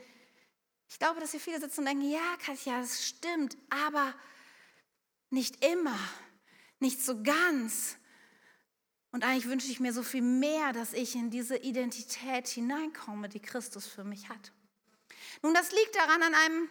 [0.91, 4.13] Ich glaube, dass hier viele sitzen und denken, ja, Katja, das stimmt, aber
[5.31, 5.99] nicht immer,
[6.81, 7.97] nicht so ganz.
[9.13, 13.41] Und eigentlich wünsche ich mir so viel mehr, dass ich in diese Identität hineinkomme, die
[13.41, 14.53] Christus für mich hat.
[15.43, 16.69] Nun, das liegt daran an einem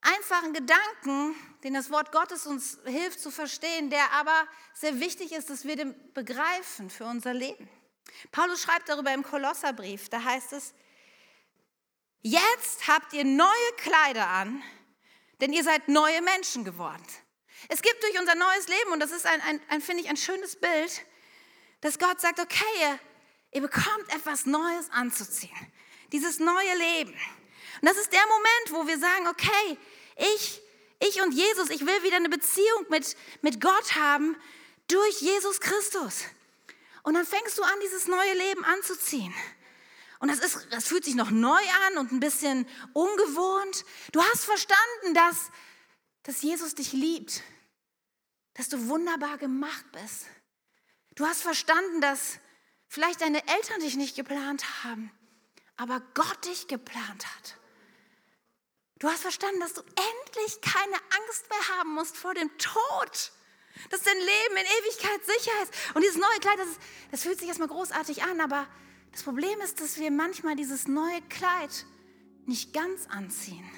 [0.00, 5.50] einfachen Gedanken, den das Wort Gottes uns hilft zu verstehen, der aber sehr wichtig ist,
[5.50, 7.68] dass wir den begreifen für unser Leben.
[8.30, 10.74] Paulus schreibt darüber im Kolosserbrief, da heißt es,
[12.20, 14.62] jetzt habt ihr neue Kleider an,
[15.40, 17.04] denn ihr seid neue Menschen geworden.
[17.68, 20.18] Es gibt durch unser neues Leben, und das ist ein, ein, ein finde ich, ein
[20.18, 21.02] schönes Bild,
[21.84, 22.98] dass Gott sagt, okay,
[23.52, 25.54] ihr, bekommt etwas Neues anzuziehen.
[26.12, 27.12] Dieses neue Leben.
[27.12, 29.78] Und das ist der Moment, wo wir sagen, okay,
[30.16, 30.62] ich,
[30.98, 34.34] ich und Jesus, ich will wieder eine Beziehung mit, mit Gott haben
[34.88, 36.22] durch Jesus Christus.
[37.02, 39.34] Und dann fängst du an, dieses neue Leben anzuziehen.
[40.20, 43.84] Und das, ist, das fühlt sich noch neu an und ein bisschen ungewohnt.
[44.12, 45.50] Du hast verstanden, dass,
[46.22, 47.42] dass Jesus dich liebt,
[48.54, 50.28] dass du wunderbar gemacht bist,
[51.14, 52.38] Du hast verstanden, dass
[52.88, 55.10] vielleicht deine Eltern dich nicht geplant haben,
[55.76, 57.56] aber Gott dich geplant hat.
[58.98, 63.32] Du hast verstanden, dass du endlich keine Angst mehr haben musst vor dem Tod.
[63.90, 65.74] Dass dein Leben in Ewigkeit sicher ist.
[65.94, 66.68] Und dieses neue Kleid, das,
[67.10, 68.68] das fühlt sich erstmal großartig an, aber
[69.10, 71.84] das Problem ist, dass wir manchmal dieses neue Kleid
[72.46, 73.68] nicht ganz anziehen.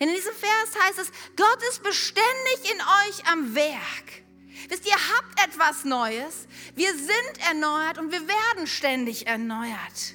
[0.00, 4.25] Denn in diesem Vers heißt es, Gott ist beständig in euch am Werk.
[4.68, 6.46] Wisst ihr, habt etwas Neues.
[6.74, 10.14] Wir sind erneuert und wir werden ständig erneuert,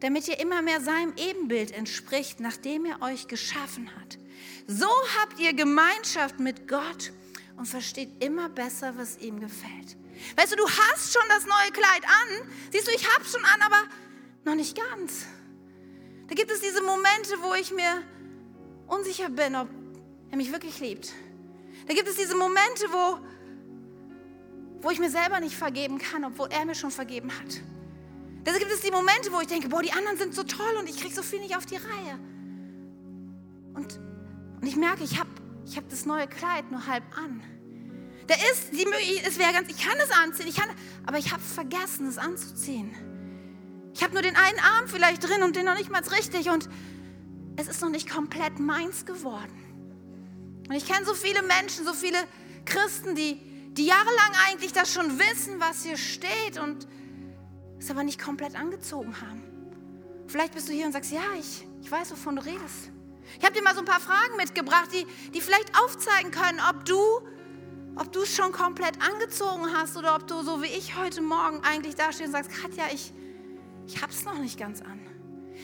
[0.00, 4.18] damit ihr immer mehr seinem Ebenbild entspricht, nachdem er euch geschaffen hat.
[4.66, 4.88] So
[5.20, 7.12] habt ihr Gemeinschaft mit Gott
[7.56, 9.96] und versteht immer besser, was ihm gefällt.
[10.36, 12.52] Weißt du, du hast schon das neue Kleid an.
[12.70, 13.82] Siehst du, ich hab's schon an, aber
[14.44, 15.26] noch nicht ganz.
[16.28, 18.02] Da gibt es diese Momente, wo ich mir
[18.86, 19.68] unsicher bin, ob
[20.30, 21.12] er mich wirklich liebt.
[21.86, 23.18] Da gibt es diese Momente, wo
[24.82, 27.60] wo ich mir selber nicht vergeben kann, obwohl er mir schon vergeben hat.
[28.44, 30.88] Da gibt es die Momente, wo ich denke, boah, die anderen sind so toll und
[30.88, 32.18] ich kriege so viel nicht auf die Reihe.
[33.74, 34.00] Und,
[34.60, 35.28] und ich merke, ich habe
[35.66, 37.42] ich hab das neue Kleid nur halb an.
[38.26, 38.86] Da ist, die,
[39.26, 40.68] es wäre ganz, ich kann es anziehen, ich kann,
[41.06, 42.94] aber ich habe vergessen, es anzuziehen.
[43.92, 46.68] Ich habe nur den einen Arm vielleicht drin und den noch nicht mal richtig und
[47.56, 49.52] es ist noch nicht komplett meins geworden.
[50.68, 52.18] Und ich kenne so viele Menschen, so viele
[52.64, 53.40] Christen, die,
[53.76, 56.86] die jahrelang eigentlich das schon wissen, was hier steht und
[57.78, 59.42] es aber nicht komplett angezogen haben.
[60.26, 62.90] Vielleicht bist du hier und sagst, ja, ich, ich weiß, wovon du redest.
[63.38, 66.84] Ich habe dir mal so ein paar Fragen mitgebracht, die, die vielleicht aufzeigen können, ob
[66.84, 66.98] du
[67.96, 71.60] ob du es schon komplett angezogen hast oder ob du so wie ich heute Morgen
[71.64, 73.12] eigentlich dastehst und sagst, Katja, ich,
[73.86, 75.00] ich hab's noch nicht ganz an.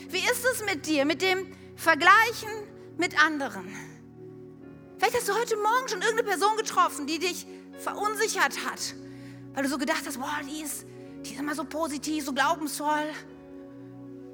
[0.09, 2.49] Wie ist es mit dir, mit dem Vergleichen
[2.97, 3.65] mit anderen?
[4.97, 8.95] Vielleicht hast du heute Morgen schon irgendeine Person getroffen, die dich verunsichert hat,
[9.53, 10.85] weil du so gedacht hast, boah, die ist,
[11.25, 13.09] die ist immer so positiv, so glaubensvoll.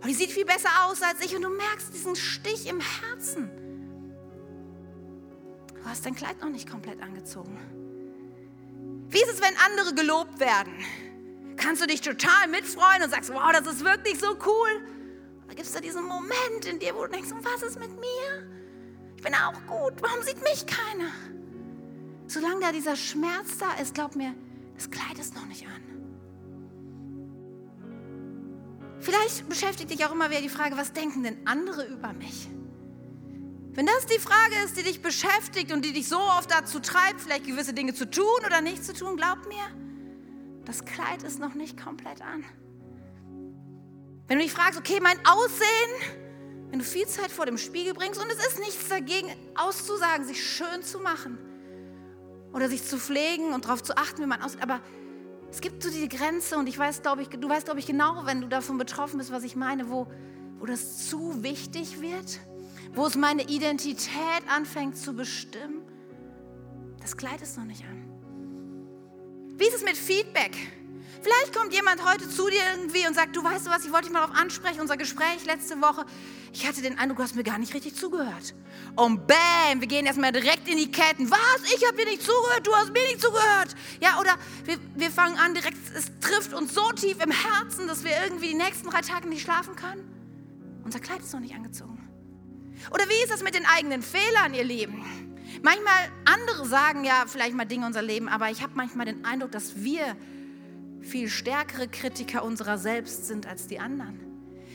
[0.01, 3.49] Und die sieht viel besser aus als ich und du merkst diesen Stich im Herzen.
[5.75, 7.57] Du hast dein Kleid noch nicht komplett angezogen.
[9.09, 10.73] Wie ist es, wenn andere gelobt werden?
[11.55, 14.81] Kannst du dich total mitfreuen und sagst, wow, das ist wirklich so cool?
[15.47, 18.49] Da gibt es da diesen Moment in dir, wo du denkst, was ist mit mir?
[19.15, 21.11] Ich bin auch gut, warum sieht mich keiner?
[22.33, 24.33] Solange da dieser Schmerz da ist, glaub mir,
[24.73, 25.83] das Kleid ist noch nicht an.
[29.01, 32.49] Vielleicht beschäftigt dich auch immer wieder die Frage, was denken denn andere über mich?
[33.73, 37.21] Wenn das die Frage ist, die dich beschäftigt und die dich so oft dazu treibt,
[37.21, 39.67] vielleicht gewisse Dinge zu tun oder nicht zu tun, glaub mir,
[40.65, 42.43] das Kleid ist noch nicht komplett an.
[44.27, 46.17] Wenn du dich fragst, okay, mein Aussehen,
[46.71, 50.43] wenn du viel Zeit vor dem Spiegel bringst und es ist nichts dagegen auszusagen, sich
[50.43, 51.37] schön zu machen
[52.53, 54.79] oder sich zu pflegen und darauf zu achten, wie man aussieht, aber
[55.49, 58.25] es gibt so diese Grenze und ich weiß, glaube ich, du weißt, glaube ich, genau,
[58.25, 60.07] wenn du davon betroffen bist, was ich meine, wo,
[60.59, 62.39] wo das zu wichtig wird,
[62.93, 64.11] wo es meine Identität
[64.47, 65.83] anfängt zu bestimmen.
[67.01, 68.03] Das Kleid ist noch nicht an.
[69.57, 70.55] Wie ist es mit Feedback?
[71.23, 74.07] Vielleicht kommt jemand heute zu dir irgendwie und sagt, du weißt du was, ich wollte
[74.07, 76.05] dich mal darauf ansprechen, unser Gespräch letzte Woche.
[76.51, 78.53] Ich hatte den Eindruck, du hast mir gar nicht richtig zugehört.
[78.97, 81.31] Und bam, wir gehen erstmal direkt in die Ketten.
[81.31, 81.73] Was?
[81.73, 83.73] Ich habe dir nicht zugehört, du hast mir nicht zugehört.
[84.01, 88.03] Ja, oder wir, wir fangen an direkt, es trifft uns so tief im Herzen, dass
[88.03, 90.03] wir irgendwie die nächsten drei Tage nicht schlafen können.
[90.83, 92.05] Unser Kleid ist noch nicht angezogen.
[92.91, 95.05] Oder wie ist das mit den eigenen Fehlern, ihr Lieben?
[95.61, 99.23] Manchmal, andere sagen ja vielleicht mal Dinge in unser Leben, aber ich habe manchmal den
[99.23, 100.17] Eindruck, dass wir
[101.03, 104.19] viel stärkere Kritiker unserer selbst sind als die anderen.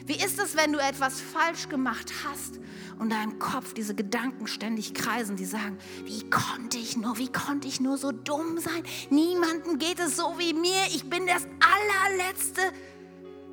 [0.07, 2.59] Wie ist es, wenn du etwas falsch gemacht hast
[2.99, 7.69] und deinem Kopf diese Gedanken ständig kreisen, die sagen, wie konnte ich nur, wie konnte
[7.69, 8.83] ich nur so dumm sein?
[9.11, 12.63] Niemandem geht es so wie mir, ich bin das allerletzte.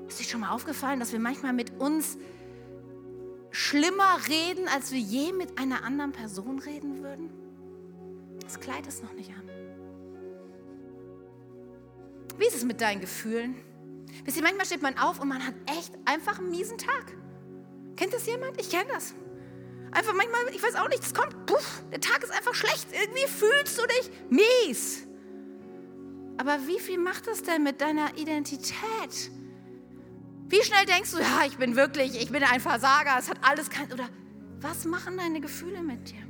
[0.08, 2.18] Ist dir schon mal aufgefallen, dass wir manchmal mit uns
[3.52, 7.30] schlimmer reden, als wir je mit einer anderen Person reden würden?
[8.40, 9.45] Das Kleid ist noch nicht an.
[12.38, 13.56] Wie ist es mit deinen Gefühlen?
[14.24, 17.14] Wisst ihr, manchmal steht man auf und man hat echt einfach einen miesen Tag.
[17.96, 18.60] Kennt das jemand?
[18.60, 19.14] Ich kenne das.
[19.92, 22.88] Einfach manchmal, ich weiß auch nicht, es kommt, puff, der Tag ist einfach schlecht.
[22.92, 25.08] Irgendwie fühlst du dich mies.
[26.38, 29.32] Aber wie viel macht das denn mit deiner Identität?
[30.48, 33.70] Wie schnell denkst du, ja, ich bin wirklich, ich bin ein Versager, es hat alles
[33.70, 33.92] kein.
[33.92, 34.10] Oder
[34.60, 36.28] was machen deine Gefühle mit dir?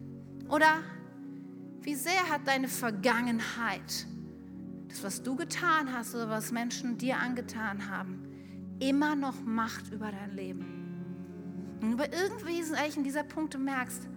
[0.50, 0.84] Oder
[1.82, 4.08] wie sehr hat deine Vergangenheit
[4.88, 8.24] das, was du getan hast oder was Menschen dir angetan haben,
[8.80, 11.78] immer noch Macht über dein Leben.
[11.82, 14.08] Und über irgendwelchen dieser Punkte merkst,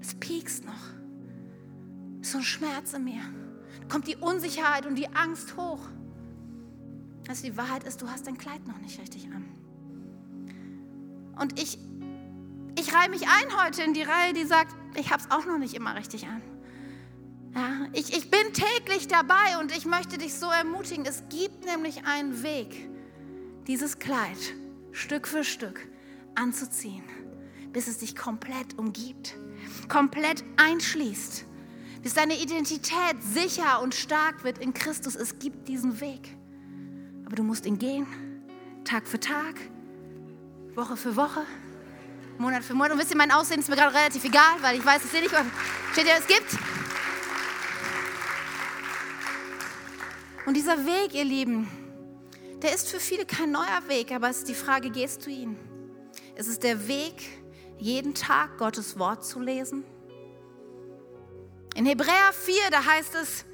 [0.00, 0.72] es piekst noch.
[2.22, 3.22] so ein Schmerz in mir.
[3.80, 5.80] Da kommt die Unsicherheit und die Angst hoch.
[7.28, 9.44] Also die Wahrheit ist, du hast dein Kleid noch nicht richtig an.
[11.38, 11.78] Und ich,
[12.78, 15.58] ich reihe mich ein heute in die Reihe, die sagt, ich habe es auch noch
[15.58, 16.42] nicht immer richtig an.
[17.54, 21.04] Ja, ich, ich bin täglich dabei und ich möchte dich so ermutigen.
[21.04, 22.88] Es gibt nämlich einen Weg,
[23.66, 24.38] dieses Kleid
[24.92, 25.88] Stück für Stück
[26.34, 27.04] anzuziehen,
[27.72, 29.36] bis es dich komplett umgibt,
[29.88, 31.44] komplett einschließt,
[32.02, 35.16] bis deine Identität sicher und stark wird in Christus.
[35.16, 36.36] Es gibt diesen Weg.
[37.26, 38.06] Aber du musst ihn gehen,
[38.84, 39.56] Tag für Tag,
[40.74, 41.44] Woche für Woche,
[42.38, 42.92] Monat für Monat.
[42.92, 45.20] Und wisst ihr, mein Aussehen ist mir gerade relativ egal, weil ich weiß, es sehe
[45.20, 45.34] nicht,
[45.92, 46.79] steht ja, es gibt.
[50.50, 51.68] Und dieser Weg, ihr Lieben,
[52.60, 55.56] der ist für viele kein neuer Weg, aber es ist die Frage, gehst du ihn?
[56.34, 57.22] Es ist der Weg,
[57.78, 59.84] jeden Tag Gottes Wort zu lesen.
[61.76, 63.44] In Hebräer 4, da heißt es,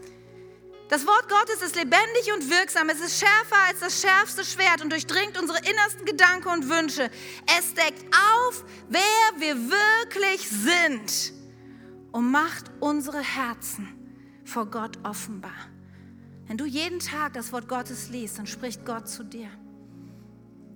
[0.89, 2.89] das Wort Gottes ist lebendig und wirksam.
[2.89, 7.11] Es ist schärfer als das schärfste Schwert und durchdringt unsere innersten Gedanken und Wünsche.
[7.59, 8.07] Es deckt
[8.39, 9.01] auf, wer
[9.39, 11.35] wir wirklich sind
[12.13, 13.87] und macht unsere Herzen
[14.47, 15.76] vor Gott offenbar.
[16.47, 19.49] Wenn du jeden Tag das Wort Gottes liest, dann spricht Gott zu dir.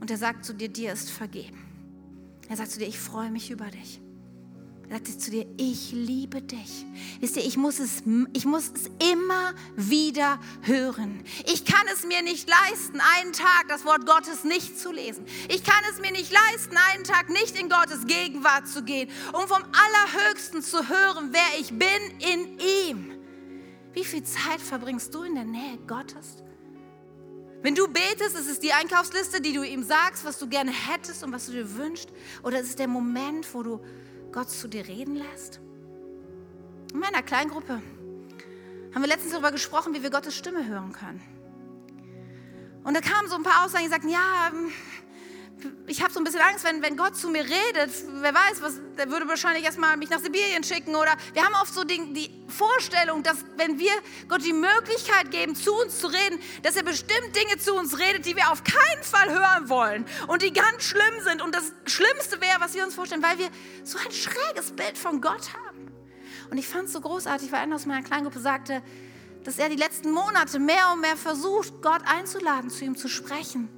[0.00, 1.58] Und er sagt zu dir, dir ist vergeben.
[2.48, 4.00] Er sagt zu dir, ich freue mich über dich.
[4.88, 6.84] Er sagt zu dir, ich liebe dich.
[7.20, 8.02] Wisst ihr, ich muss, es,
[8.32, 11.22] ich muss es immer wieder hören.
[11.46, 15.24] Ich kann es mir nicht leisten, einen Tag das Wort Gottes nicht zu lesen.
[15.48, 19.46] Ich kann es mir nicht leisten, einen Tag nicht in Gottes Gegenwart zu gehen, um
[19.46, 23.19] vom Allerhöchsten zu hören, wer ich bin in ihm.
[23.92, 26.42] Wie viel Zeit verbringst du in der Nähe Gottes?
[27.62, 31.22] Wenn du betest, ist es die Einkaufsliste, die du ihm sagst, was du gerne hättest
[31.22, 32.10] und was du dir wünschst?
[32.42, 33.80] Oder ist es der Moment, wo du
[34.32, 35.60] Gott zu dir reden lässt?
[36.92, 37.82] In meiner Kleingruppe
[38.94, 41.20] haben wir letztens darüber gesprochen, wie wir Gottes Stimme hören können.
[42.82, 44.50] Und da kamen so ein paar Aussagen, die sagten, ja,
[45.86, 47.90] ich habe so ein bisschen Angst, wenn, wenn Gott zu mir redet,
[48.20, 50.94] wer weiß, was, der würde wahrscheinlich erstmal mich nach Sibirien schicken.
[50.94, 53.92] Oder wir haben oft so die, die Vorstellung, dass wenn wir
[54.28, 58.26] Gott die Möglichkeit geben, zu uns zu reden, dass er bestimmt Dinge zu uns redet,
[58.26, 61.42] die wir auf keinen Fall hören wollen und die ganz schlimm sind.
[61.42, 63.48] Und das Schlimmste wäre, was wir uns vorstellen, weil wir
[63.84, 65.90] so ein schräges Bild von Gott haben.
[66.50, 68.82] Und ich fand es so großartig, weil einer aus meiner Kleingruppe sagte,
[69.44, 73.68] dass er die letzten Monate mehr und mehr versucht, Gott einzuladen, zu ihm zu sprechen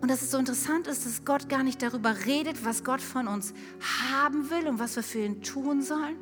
[0.00, 3.28] und dass es so interessant ist, dass Gott gar nicht darüber redet, was Gott von
[3.28, 3.54] uns
[4.12, 6.16] haben will und was wir für ihn tun sollen,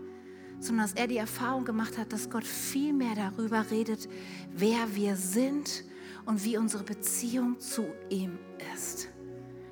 [0.61, 4.09] sondern dass er die Erfahrung gemacht hat, dass Gott viel mehr darüber redet,
[4.53, 5.85] wer wir sind
[6.25, 8.39] und wie unsere Beziehung zu ihm
[8.75, 9.09] ist.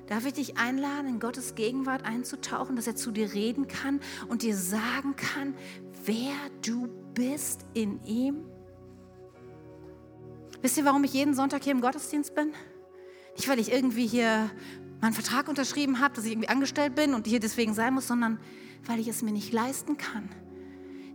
[0.07, 4.41] Darf ich dich einladen, in Gottes Gegenwart einzutauchen, dass er zu dir reden kann und
[4.43, 5.55] dir sagen kann,
[6.05, 8.45] wer du bist in ihm?
[10.61, 12.53] Wisst ihr, warum ich jeden Sonntag hier im Gottesdienst bin?
[13.35, 14.49] Nicht, weil ich irgendwie hier
[15.01, 18.39] meinen Vertrag unterschrieben habe, dass ich irgendwie angestellt bin und hier deswegen sein muss, sondern
[18.85, 20.29] weil ich es mir nicht leisten kann,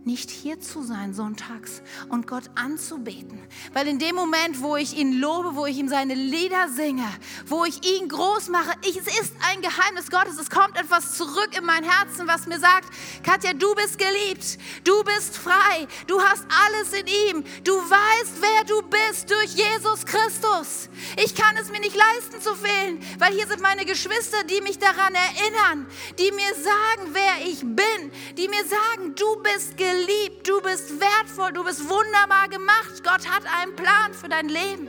[0.05, 3.39] nicht hier zu sein sonntags und Gott anzubeten.
[3.73, 7.07] Weil in dem Moment, wo ich ihn lobe, wo ich ihm seine Lieder singe,
[7.47, 10.39] wo ich ihn groß mache, ich, es ist ein Geheimnis Gottes.
[10.39, 12.89] Es kommt etwas zurück in mein Herzen, was mir sagt,
[13.23, 18.63] Katja, du bist geliebt, du bist frei, du hast alles in ihm, du weißt, wer
[18.65, 20.89] du bist durch Jesus Christus.
[21.17, 24.79] Ich kann es mir nicht leisten zu fehlen, weil hier sind meine Geschwister, die mich
[24.79, 25.87] daran erinnern,
[26.17, 30.99] die mir sagen, wer ich bin, die mir sagen, du bist geliebt geliebt, du bist
[30.99, 33.03] wertvoll, du bist wunderbar gemacht.
[33.03, 34.87] Gott hat einen Plan für dein Leben.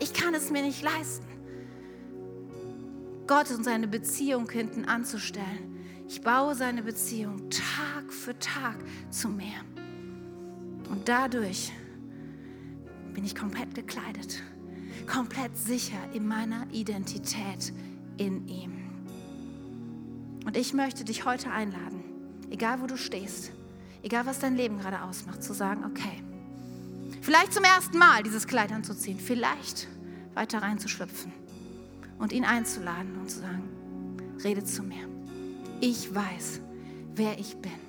[0.00, 1.26] Ich kann es mir nicht leisten.
[3.26, 5.78] Gott und seine Beziehung hinten anzustellen.
[6.08, 8.76] Ich baue seine Beziehung Tag für Tag
[9.10, 9.64] zu mir.
[10.90, 11.72] Und dadurch
[13.14, 14.42] bin ich komplett gekleidet,
[15.06, 17.72] komplett sicher in meiner Identität
[18.18, 18.72] in ihm.
[20.44, 22.02] Und ich möchte dich heute einladen,
[22.50, 23.52] egal wo du stehst,
[24.02, 26.22] egal was dein Leben gerade ausmacht, zu sagen, okay,
[27.20, 29.88] vielleicht zum ersten Mal dieses Kleid anzuziehen, vielleicht
[30.34, 31.32] weiter reinzuschlüpfen
[32.18, 33.62] und ihn einzuladen und zu sagen,
[34.44, 35.08] rede zu mir.
[35.80, 36.60] Ich weiß,
[37.14, 37.81] wer ich bin.